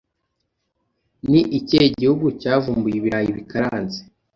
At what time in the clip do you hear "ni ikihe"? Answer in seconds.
1.29-1.85